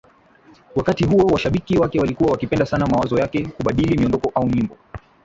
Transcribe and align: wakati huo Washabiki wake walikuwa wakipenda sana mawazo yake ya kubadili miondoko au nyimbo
wakati 0.75 1.05
huo 1.05 1.25
Washabiki 1.27 1.77
wake 1.77 1.99
walikuwa 1.99 2.31
wakipenda 2.31 2.65
sana 2.65 2.87
mawazo 2.87 3.19
yake 3.19 3.37
ya 3.43 3.49
kubadili 3.49 3.97
miondoko 3.97 4.31
au 4.35 4.47
nyimbo 4.49 4.77